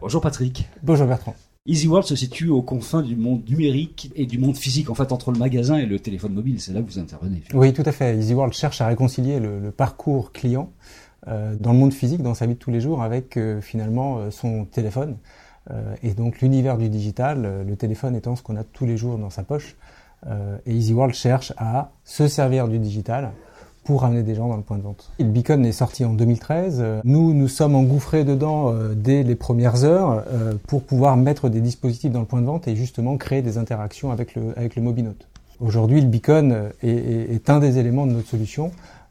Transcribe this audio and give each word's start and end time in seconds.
Bonjour 0.00 0.22
Patrick. 0.22 0.66
Bonjour 0.82 1.06
Bertrand. 1.06 1.34
Easy 1.66 1.86
World 1.86 2.06
se 2.06 2.16
situe 2.16 2.48
aux 2.48 2.62
confins 2.62 3.02
du 3.02 3.16
monde 3.16 3.46
numérique 3.46 4.10
et 4.16 4.24
du 4.24 4.38
monde 4.38 4.56
physique, 4.56 4.88
en 4.88 4.94
fait 4.94 5.12
entre 5.12 5.30
le 5.30 5.38
magasin 5.38 5.76
et 5.76 5.84
le 5.84 5.98
téléphone 5.98 6.32
mobile. 6.32 6.58
C'est 6.58 6.72
là 6.72 6.80
que 6.80 6.86
vous 6.86 6.98
intervenez. 6.98 7.42
Oui, 7.52 7.74
tout 7.74 7.82
à 7.84 7.92
fait. 7.92 8.16
Easy 8.16 8.32
World 8.32 8.54
cherche 8.54 8.80
à 8.80 8.86
réconcilier 8.86 9.38
le, 9.40 9.70
parcours 9.70 10.32
client 10.32 10.72
euh, 11.28 11.54
dans 11.60 11.72
le 11.72 11.78
monde 11.78 11.92
physique, 11.92 12.22
dans 12.22 12.32
sa 12.32 12.46
vie 12.46 12.54
de 12.54 12.58
tous 12.58 12.70
les 12.70 12.80
jours, 12.80 13.02
avec 13.02 13.36
euh, 13.36 13.60
finalement 13.60 14.18
euh, 14.18 14.30
son 14.30 14.64
téléphone. 14.64 15.18
et 16.02 16.14
donc 16.14 16.40
l'univers 16.40 16.78
du 16.78 16.88
digital, 16.88 17.64
le 17.66 17.76
téléphone 17.76 18.16
étant 18.16 18.34
ce 18.34 18.42
qu'on 18.42 18.56
a 18.56 18.64
tous 18.64 18.86
les 18.86 18.96
jours 18.96 19.18
dans 19.18 19.30
sa 19.30 19.44
poche. 19.44 19.76
et 20.66 20.72
Easy 20.74 20.94
World 20.94 21.14
cherche 21.14 21.52
à 21.58 21.92
se 22.04 22.26
servir 22.26 22.66
du 22.66 22.78
digital 22.78 23.32
pour 23.84 24.02
ramener 24.02 24.22
des 24.22 24.34
gens 24.34 24.48
dans 24.48 24.56
le 24.56 24.62
point 24.62 24.76
de 24.76 24.82
vente. 24.82 25.10
le 25.18 25.24
Beacon 25.24 25.64
est 25.64 25.72
sorti 25.72 26.04
en 26.04 26.12
2013. 26.12 26.84
Nous, 27.04 27.32
nous 27.32 27.48
sommes 27.48 27.74
engouffrés 27.74 28.24
dedans 28.24 28.72
euh, 28.72 28.94
dès 28.94 29.22
les 29.22 29.34
premières 29.34 29.84
heures 29.84 30.24
euh, 30.28 30.54
pour 30.66 30.82
pouvoir 30.82 31.16
mettre 31.16 31.48
des 31.48 31.60
dispositifs 31.60 32.12
dans 32.12 32.20
le 32.20 32.26
point 32.26 32.40
de 32.40 32.46
vente 32.46 32.68
et 32.68 32.76
justement 32.76 33.16
créer 33.16 33.42
des 33.42 33.58
interactions 33.58 34.10
avec 34.10 34.34
le, 34.34 34.52
avec 34.56 34.76
le 34.76 34.82
Mobinote. 34.82 35.26
Aujourd'hui, 35.60 36.00
le 36.00 36.06
Beacon 36.06 36.52
euh, 36.52 36.70
est, 36.82 37.34
est, 37.34 37.50
un 37.50 37.58
des 37.58 37.78
éléments 37.78 38.06
de 38.06 38.12
notre 38.12 38.28
solution 38.28 38.70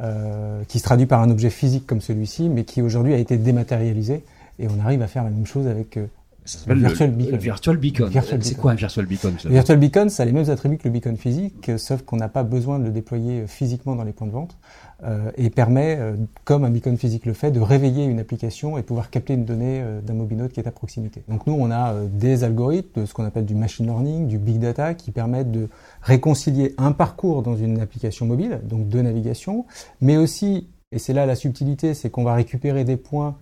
euh, 0.00 0.62
qui 0.68 0.78
se 0.78 0.84
traduit 0.84 1.06
par 1.06 1.20
un 1.20 1.30
objet 1.30 1.50
physique 1.50 1.86
comme 1.86 2.00
celui-ci, 2.00 2.48
mais 2.48 2.64
qui 2.64 2.80
aujourd'hui 2.82 3.14
a 3.14 3.18
été 3.18 3.36
dématérialisé 3.36 4.24
et 4.58 4.68
on 4.68 4.80
arrive 4.80 5.02
à 5.02 5.06
faire 5.06 5.24
la 5.24 5.30
même 5.30 5.46
chose 5.46 5.66
avec 5.66 5.98
ça 6.44 6.58
s'appelle 6.58 6.78
Virtual 6.78 7.10
Beacon. 7.10 7.38
Virtual 7.38 7.76
Beacon. 7.76 8.10
C'est 8.42 8.56
quoi 8.56 8.72
un 8.72 8.74
Virtual 8.74 9.06
Beacon 9.06 9.34
Le 9.44 9.50
Virtual 9.50 9.78
Beacon, 9.78 10.08
ça 10.08 10.22
a 10.22 10.26
les 10.26 10.32
mêmes 10.32 10.50
attributs 10.50 10.78
que 10.78 10.88
le 10.88 10.92
beacon 10.92 11.16
physique, 11.16 11.70
sauf 11.76 12.02
qu'on 12.02 12.16
n'a 12.16 12.28
pas 12.28 12.42
besoin 12.42 12.78
de 12.78 12.84
le 12.84 12.90
déployer 12.90 13.46
physiquement 13.46 13.94
dans 13.94 14.04
les 14.04 14.12
points 14.12 14.26
de 14.26 14.32
vente 14.32 14.56
euh, 15.04 15.30
et 15.36 15.50
permet, 15.50 15.96
euh, 15.98 16.16
comme 16.44 16.64
un 16.64 16.70
beacon 16.70 16.96
physique 16.96 17.26
le 17.26 17.32
fait, 17.32 17.50
de 17.50 17.60
réveiller 17.60 18.04
une 18.04 18.18
application 18.18 18.78
et 18.78 18.82
pouvoir 18.82 19.10
capter 19.10 19.34
une 19.34 19.44
donnée 19.44 19.80
euh, 19.80 20.00
d'un 20.00 20.14
mobinote 20.14 20.52
qui 20.52 20.60
est 20.60 20.66
à 20.66 20.72
proximité. 20.72 21.22
Donc 21.28 21.46
nous, 21.46 21.54
on 21.54 21.70
a 21.70 21.92
euh, 21.92 22.06
des 22.10 22.44
algorithmes, 22.44 23.02
de 23.02 23.06
ce 23.06 23.14
qu'on 23.14 23.24
appelle 23.24 23.46
du 23.46 23.54
machine 23.54 23.86
learning, 23.86 24.26
du 24.26 24.38
big 24.38 24.58
data, 24.58 24.94
qui 24.94 25.10
permettent 25.10 25.52
de 25.52 25.68
réconcilier 26.02 26.74
un 26.78 26.92
parcours 26.92 27.42
dans 27.42 27.56
une 27.56 27.80
application 27.80 28.26
mobile, 28.26 28.60
donc 28.64 28.88
de 28.88 29.00
navigation, 29.00 29.66
mais 30.00 30.16
aussi, 30.16 30.68
et 30.92 30.98
c'est 30.98 31.12
là 31.12 31.26
la 31.26 31.36
subtilité, 31.36 31.94
c'est 31.94 32.10
qu'on 32.10 32.24
va 32.24 32.34
récupérer 32.34 32.84
des 32.84 32.96
points 32.96 33.36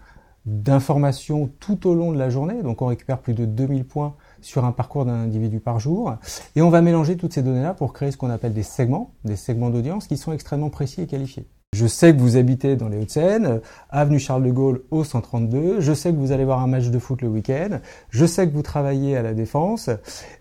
d'informations 0.48 1.50
tout 1.60 1.86
au 1.86 1.94
long 1.94 2.12
de 2.12 2.18
la 2.18 2.30
journée. 2.30 2.62
Donc 2.62 2.82
on 2.82 2.86
récupère 2.86 3.18
plus 3.18 3.34
de 3.34 3.44
2000 3.44 3.84
points 3.84 4.14
sur 4.41 4.64
un 4.64 4.72
parcours 4.72 5.04
d'un 5.04 5.14
individu 5.14 5.60
par 5.60 5.78
jour. 5.78 6.14
Et 6.56 6.62
on 6.62 6.70
va 6.70 6.80
mélanger 6.80 7.16
toutes 7.16 7.34
ces 7.34 7.42
données-là 7.42 7.74
pour 7.74 7.92
créer 7.92 8.10
ce 8.10 8.16
qu'on 8.16 8.30
appelle 8.30 8.54
des 8.54 8.62
segments, 8.62 9.12
des 9.24 9.36
segments 9.36 9.70
d'audience 9.70 10.06
qui 10.06 10.16
sont 10.16 10.32
extrêmement 10.32 10.70
précis 10.70 11.02
et 11.02 11.06
qualifiés. 11.06 11.46
Je 11.74 11.86
sais 11.86 12.14
que 12.14 12.20
vous 12.20 12.38
habitez 12.38 12.76
dans 12.76 12.88
les 12.88 12.96
Hauts-de-Seine, 12.96 13.60
avenue 13.91 14.19
Charles 14.19 14.42
de 14.42 14.50
Gaulle 14.50 14.84
au 14.91 15.04
132. 15.04 15.80
Je 15.80 15.92
sais 15.92 16.10
que 16.10 16.16
vous 16.16 16.32
allez 16.32 16.46
voir 16.46 16.62
un 16.62 16.66
match 16.66 16.86
de 16.86 16.98
foot 16.98 17.20
le 17.20 17.28
week-end. 17.28 17.80
Je 18.08 18.24
sais 18.24 18.48
que 18.48 18.54
vous 18.54 18.62
travaillez 18.62 19.19
à 19.19 19.22
la 19.22 19.34
Défense. 19.34 19.91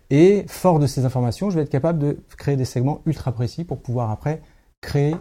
Et 0.08 0.46
fort 0.48 0.78
de 0.78 0.86
ces 0.86 1.04
informations, 1.04 1.50
je 1.50 1.56
vais 1.56 1.64
être 1.64 1.70
capable 1.70 1.98
de 1.98 2.18
créer 2.38 2.56
des 2.56 2.64
segments 2.64 3.02
ultra 3.04 3.32
précis 3.32 3.64
pour 3.64 3.78
pouvoir 3.82 4.10
après 4.10 4.40
créer 4.80 5.16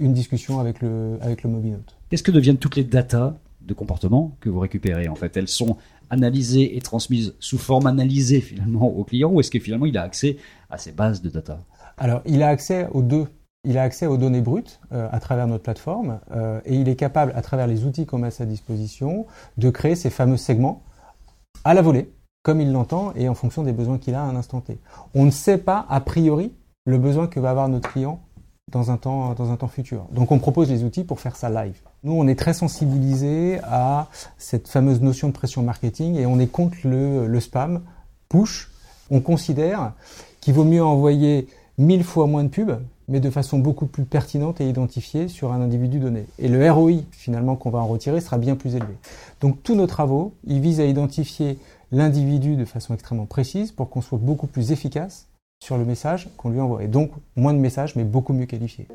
une 0.00 0.12
discussion 0.12 0.58
avec 0.58 0.82
le, 0.82 1.18
avec 1.20 1.44
le. 1.44 1.50
Qu'est-ce 2.08 2.24
que 2.24 2.32
deviennent 2.32 2.58
toutes 2.58 2.76
les 2.76 2.84
datas 2.84 3.34
de 3.68 3.74
comportement 3.74 4.36
que 4.40 4.48
vous 4.48 4.58
récupérez. 4.58 5.08
En 5.08 5.14
fait, 5.14 5.36
elles 5.36 5.48
sont 5.48 5.76
analysées 6.10 6.76
et 6.76 6.80
transmises 6.80 7.34
sous 7.38 7.58
forme 7.58 7.86
analysée 7.86 8.40
finalement 8.40 8.88
au 8.88 9.04
client 9.04 9.30
ou 9.30 9.40
est-ce 9.40 9.50
que 9.50 9.60
finalement 9.60 9.86
il 9.86 9.96
a 9.96 10.02
accès 10.02 10.38
à 10.70 10.78
ces 10.78 10.90
bases 10.90 11.22
de 11.22 11.28
data? 11.28 11.60
Alors, 11.98 12.22
il 12.26 12.42
a 12.42 12.48
accès 12.48 12.88
aux 12.92 13.02
deux. 13.02 13.26
Il 13.64 13.76
a 13.76 13.82
accès 13.82 14.06
aux 14.06 14.16
données 14.16 14.40
brutes 14.40 14.80
euh, 14.92 15.08
à 15.10 15.20
travers 15.20 15.46
notre 15.46 15.64
plateforme 15.64 16.20
euh, 16.30 16.60
et 16.64 16.76
il 16.76 16.88
est 16.88 16.96
capable, 16.96 17.32
à 17.34 17.42
travers 17.42 17.66
les 17.66 17.84
outils 17.84 18.06
qu'on 18.06 18.18
met 18.18 18.28
à 18.28 18.30
sa 18.30 18.46
disposition, 18.46 19.26
de 19.58 19.68
créer 19.68 19.96
ces 19.96 20.10
fameux 20.10 20.36
segments 20.36 20.82
à 21.64 21.74
la 21.74 21.82
volée, 21.82 22.10
comme 22.42 22.60
il 22.60 22.72
l'entend 22.72 23.12
et 23.14 23.28
en 23.28 23.34
fonction 23.34 23.64
des 23.64 23.72
besoins 23.72 23.98
qu'il 23.98 24.14
a 24.14 24.22
à 24.22 24.26
un 24.26 24.36
instant 24.36 24.60
T. 24.60 24.78
On 25.14 25.24
ne 25.24 25.30
sait 25.30 25.58
pas 25.58 25.84
a 25.88 26.00
priori 26.00 26.52
le 26.86 26.98
besoin 26.98 27.26
que 27.26 27.40
va 27.40 27.50
avoir 27.50 27.68
notre 27.68 27.90
client 27.90 28.20
dans 28.70 28.90
un 28.90 28.96
temps, 28.96 29.34
dans 29.34 29.50
un 29.50 29.56
temps 29.56 29.68
futur. 29.68 30.06
Donc 30.12 30.30
on 30.30 30.38
propose 30.38 30.70
les 30.70 30.84
outils 30.84 31.04
pour 31.04 31.20
faire 31.20 31.36
ça 31.36 31.50
live. 31.50 31.80
Nous, 32.04 32.12
on 32.12 32.28
est 32.28 32.38
très 32.38 32.54
sensibilisés 32.54 33.58
à 33.64 34.06
cette 34.38 34.68
fameuse 34.68 35.00
notion 35.00 35.28
de 35.28 35.32
pression 35.32 35.62
marketing 35.62 36.16
et 36.16 36.26
on 36.26 36.38
est 36.38 36.46
contre 36.46 36.76
le, 36.84 37.40
spam, 37.40 37.80
push. 38.28 38.70
On 39.10 39.20
considère 39.20 39.92
qu'il 40.40 40.54
vaut 40.54 40.64
mieux 40.64 40.84
envoyer 40.84 41.48
mille 41.76 42.04
fois 42.04 42.28
moins 42.28 42.44
de 42.44 42.48
pubs, 42.48 42.78
mais 43.08 43.18
de 43.18 43.30
façon 43.30 43.58
beaucoup 43.58 43.86
plus 43.86 44.04
pertinente 44.04 44.60
et 44.60 44.68
identifiée 44.68 45.26
sur 45.26 45.52
un 45.52 45.60
individu 45.60 45.98
donné. 45.98 46.26
Et 46.38 46.46
le 46.46 46.70
ROI, 46.70 47.00
finalement, 47.10 47.56
qu'on 47.56 47.70
va 47.70 47.80
en 47.80 47.86
retirer 47.88 48.20
sera 48.20 48.38
bien 48.38 48.54
plus 48.54 48.76
élevé. 48.76 48.94
Donc 49.40 49.62
tous 49.64 49.74
nos 49.74 49.88
travaux, 49.88 50.34
ils 50.46 50.60
visent 50.60 50.80
à 50.80 50.84
identifier 50.84 51.58
l'individu 51.90 52.54
de 52.54 52.64
façon 52.64 52.94
extrêmement 52.94 53.26
précise 53.26 53.72
pour 53.72 53.90
qu'on 53.90 54.02
soit 54.02 54.18
beaucoup 54.18 54.46
plus 54.46 54.70
efficace 54.70 55.26
sur 55.60 55.76
le 55.76 55.84
message 55.84 56.28
qu'on 56.36 56.50
lui 56.50 56.60
envoie. 56.60 56.84
Et 56.84 56.88
donc, 56.88 57.10
moins 57.34 57.54
de 57.54 57.58
messages, 57.58 57.96
mais 57.96 58.04
beaucoup 58.04 58.32
mieux 58.32 58.46
qualifiés. 58.46 58.86